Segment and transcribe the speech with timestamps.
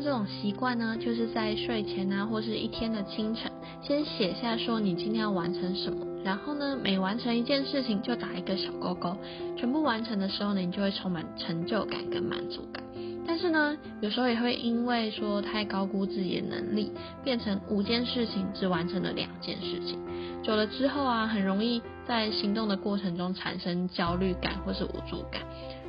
[0.00, 3.50] 这种习惯呢，就是在睡前啊，或是一天的清晨，
[3.82, 9.16] 先写下说你今天要完成什么，然后呢，每完成一件事情就打一个小勾勾，
[9.56, 12.82] 全部完成的时候呢，你就会充满成就感跟满足感。
[13.26, 16.90] 但是呢，有时候也会因为说太高估自己的能力，
[17.22, 19.98] 变成五件事情只完成了两件事情，
[20.42, 25.42] 久了之后啊，很容易在行动的过程中产生焦虑感或是无助感，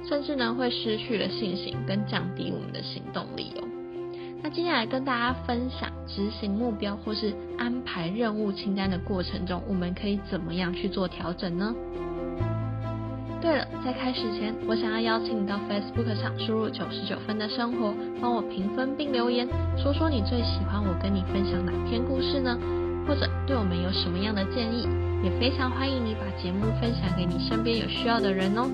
[0.07, 3.68] 甚至呢会失去了信心跟降低我们的行动力哦。
[4.41, 11.75] 那接下来跟大家分享执行目标或是安排任务清单的过程中，我们可以怎么样去做调整呢？
[13.41, 22.57] 对了，在开始前，我想要邀请你到 Facebook 上输入九十九分的生活，帮我评分并留言，说说你最喜欢我跟你分享哪篇故事呢？
[23.07, 24.87] 或者对我们有什么样的建议？
[25.23, 28.70] 也非常欢迎你把节目分享给你身边有需要的人哦。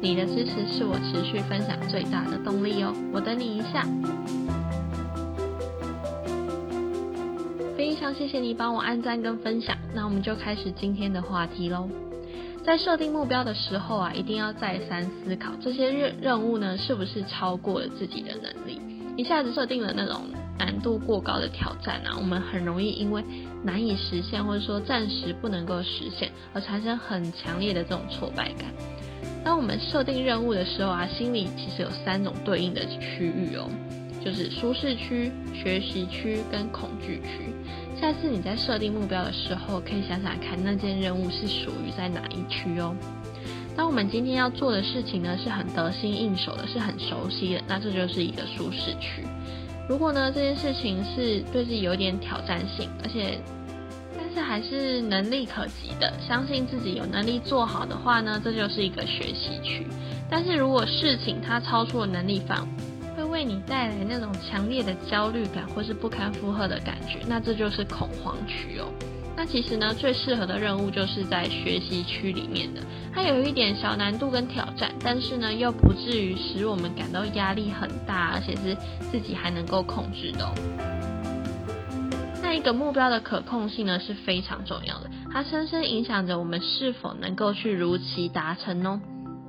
[0.00, 2.92] 你的支持是我持续分享最大的动力哦。
[3.12, 3.86] 我等你一下。
[8.04, 11.88] 常谢谢你帮我按赞跟分享，那我们就开始今天的话题喽。
[12.62, 18.78] 在设定目标的时候啊，一定要再三思考这些任任务呢，是不是超过了自己的能力？
[19.16, 20.20] 一下子设定了那种
[20.58, 23.24] 难度过高的挑战啊，我们很容易因为
[23.62, 28.66] 难以实现或者说暂时不能够实现，而产生很强烈的这种挫败感。
[29.42, 33.66] 当我们设定任务的时候啊，心里其实有三种对应的区域哦，
[34.22, 37.53] 就是舒适区、学习区跟恐惧区。
[38.04, 42.94] 下次你在设定目标的时候，可以想想看那件任务是属于在哪一区哦。
[43.74, 49.24] 当我们今天要做的事情呢，是很得心应手的，是很熟悉的，那这就是一个舒适区。
[49.88, 53.40] 如果呢这件事情是对自己有点挑战性，而且
[54.14, 59.86] 但是还是能力可及的，相信自己有能力做好的话呢，这就是一个学习区。
[60.28, 62.68] 但是如果事情它超出了能力范围，
[63.34, 68.86] 为你带来那种强烈的焦虑感或是不堪负荷的感觉，那这就是恐慌区哦。
[69.36, 72.80] 那其实呢，最适合的任务就是在学习区里面的，
[73.12, 78.76] 它有一点小难度跟挑战，但是呢又不至于使我们感到压力很大，而且是
[79.10, 80.48] 自己还能够控制的。
[82.40, 89.00] 那一个目标的可控性呢是非常重要的，它深深影响着我们是否能够去如期达成哦。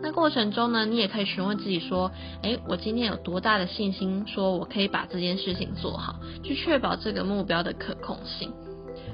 [0.05, 2.11] 那过程中呢，你也可以询问自己说，
[2.43, 8.53] 诶，我今天有多大的信心，说我可以把这件事情做好，去确保这个目标的可控性。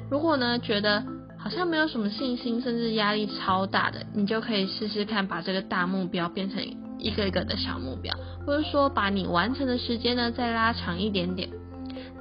[0.10, 1.02] 如果呢，觉得
[1.40, 6.62] 好像没有什么信心，甚至压力超大的，你就可以试试看把这个大目标变成
[7.00, 8.14] 一个一个的小目标，
[8.46, 11.50] 或者说把你完成的时间呢再拉长一点点。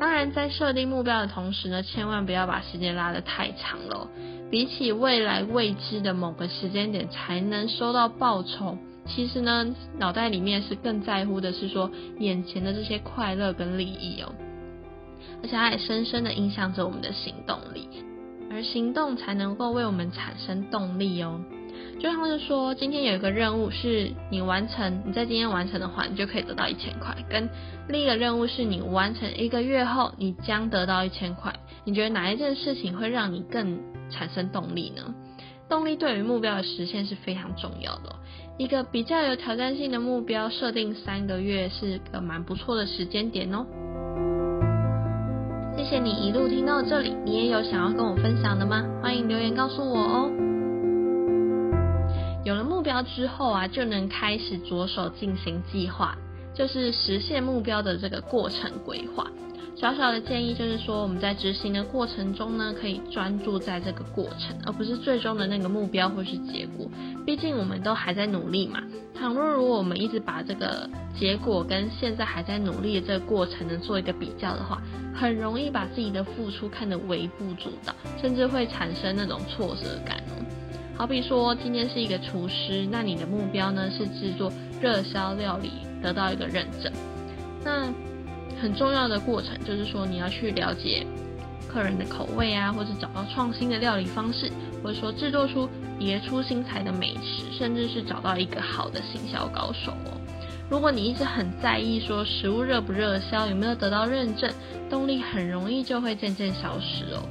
[0.01, 4.09] 当然，在设定目标的同时呢，千万不要把时间拉得太长了。
[4.51, 14.33] 比起未来未知的某个时间点才能收到报酬，其实呢，脑袋里面是更在乎的是说眼前的这些快乐跟利益哦，
[15.43, 17.87] 而且它也深深的影响着我们的行动力，
[18.51, 21.39] 而行动才能够为我们产生动力哦。
[21.99, 27.49] 就像是说，今天有一个任务是你完成，你在今天完成的话，你就可以得到一千块；跟
[27.89, 31.55] 另一个任务是你完成一个月后，你将得到一千块。
[31.85, 33.79] 你觉得哪一件事情会让你更？
[34.11, 35.15] 产生动力呢？
[35.69, 38.17] 动力对于目标的实现是非常重要的。
[38.59, 43.65] 一个比较有挑战性的目标，设定三个月是个蛮不错的时间点哦。
[45.77, 48.85] 谢谢你一路听到这里，你也有想要跟我分享的吗？
[49.01, 50.50] 欢迎留言告诉我哦。
[52.43, 56.17] 有了目标之后啊，就能开始着手进行计划，
[56.55, 59.27] 就是实现目标的这个过程规划。
[59.77, 66.91] 小小的建议就是说，我们在执行的过程中呢，可以专注在这个过程，而不是最终的那个目标或是结果。
[67.25, 68.83] 毕竟我们都还在努力嘛。
[69.15, 74.83] 倘若如果我们一直把这个结果跟现在还在努力的这个过程呢做一个比较的话，
[75.15, 80.45] 很容易把自己的付出看得微不足道，甚至会产生那种挫折感哦。
[81.01, 84.53] 好比说，今天是一个厨师，那你的目标呢是制作
[84.83, 85.71] 热销料理，
[86.03, 86.93] 得到一个认证，
[87.65, 87.91] 那。
[88.61, 91.07] 很重要的过程就是说，你要去了解
[91.67, 94.53] 客人的口味啊，或是找到创新的料理方式，
[94.83, 95.67] 或者说制作出
[95.99, 100.21] 别出心裁的美食，甚至是找到一个好的行销高手哦。
[100.69, 104.53] 如果你一直很在意说食物热不热销，有没有得到认证，
[104.91, 107.25] 动力很容易就会渐渐消失哦。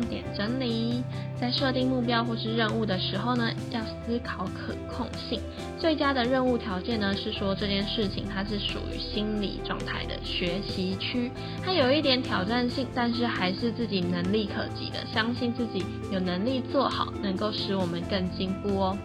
[0.00, 1.02] 重点整理。
[1.38, 5.40] 在设定目标或是任务的时候呢，要思考可控性。
[5.78, 11.30] 最佳的任务条件呢，是说这件事情它是属于心理状态的学习区，
[11.62, 18.96] 它有一点挑战性，但是还是自己能力可及的，相信自己有能力做好，能够使我们更进步哦。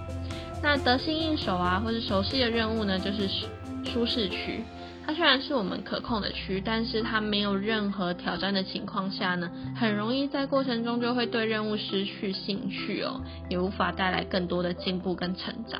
[0.64, 3.30] 那得心应手啊，或是熟悉的任务呢，就是
[3.84, 4.64] 舒适区。
[5.06, 15.80] 它虽然是我们可控的区，但是它没有任何挑战的情况下呢，很容易在过程中就会对任务失去兴趣哦，也无法带来更多的进步跟成长。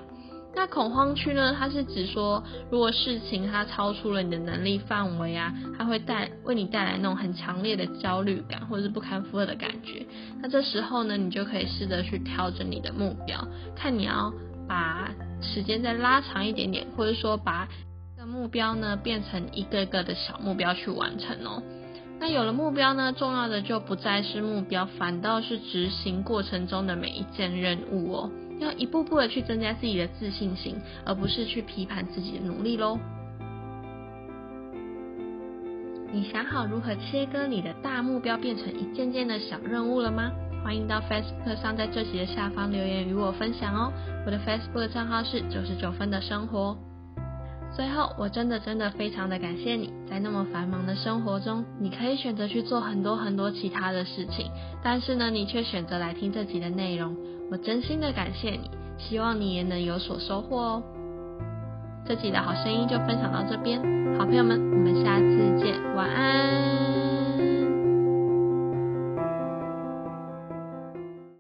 [0.58, 1.54] 那恐慌区呢？
[1.60, 2.42] 它是指说，
[2.72, 10.06] 如果事情它超出了你的能力范围啊，它会带为你带来那种很强烈的焦虑感，或者是不堪负荷的感觉。
[10.42, 13.46] 那这时候呢，你就可以试着去调整你的目标，
[13.76, 14.32] 看你要
[14.66, 15.12] 把
[15.42, 17.68] 时间再拉长一点点，或者说把
[18.26, 21.62] 目标呢变成一个个的小目标去完成哦。
[22.20, 28.32] 那有了目标呢，重要的就不再是目标，反倒是执行过程中的每一件任务哦。
[28.60, 32.98] 要一步步的去增加自己的自信心，而不是去批判自己的努力喽。
[36.14, 40.32] 你想好如何切割你的大目标变成一件件的小任务了吗？
[40.64, 43.92] 欢迎到 Facebook 上在这集的下方留言与我分享哦。
[44.26, 46.78] 我的 Facebook 账号是九十九分的生活。
[47.76, 54.50] 最后，我真的真的非常的感谢你，在那么繁忙的生活中，你可以选择去做很多很多其他的事情，
[54.82, 57.14] 但是呢，你却选择来听这集的内容。
[57.52, 60.84] 我真心的感谢你，希望你也能有所收获哦。
[62.08, 63.82] 这集的好声音就分享到这边，
[64.18, 67.65] 好朋友们，我们下次见，晚安。